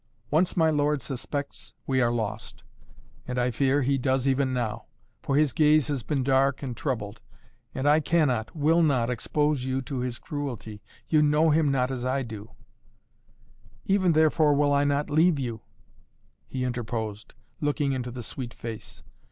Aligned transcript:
"Once 0.31 0.57
my 0.57 0.71
lord 0.71 0.99
suspects 0.99 1.75
we 1.85 2.01
are 2.01 2.11
lost. 2.11 2.63
And, 3.27 3.37
I 3.37 3.51
fear, 3.51 3.83
he 3.83 3.99
does 3.99 4.27
even 4.27 4.51
now. 4.51 4.85
For 5.21 5.37
his 5.37 5.53
gaze 5.53 5.89
has 5.89 6.01
been 6.01 6.23
dark 6.23 6.63
and 6.63 6.75
troubled. 6.75 7.21
And 7.75 7.87
I 7.87 7.99
cannot, 7.99 8.55
will 8.55 8.81
not, 8.81 9.11
expose 9.11 9.63
you 9.65 9.79
to 9.83 9.99
his 9.99 10.17
cruelty. 10.17 10.81
You 11.07 11.21
know 11.21 11.51
him 11.51 11.69
not 11.69 11.91
as 11.91 12.03
I 12.03 12.23
do" 12.23 12.49
"Even 13.93 14.13
therefore 14.13 14.55
will 14.55 14.73
I 14.73 14.85
not 14.85 15.11
leave 15.11 15.37
you," 15.37 15.61
he 16.47 16.63
interposed, 16.63 17.35
looking 17.59 17.91
into 17.91 18.09
the 18.09 18.23
sweet 18.23 18.55
face. 18.55 19.03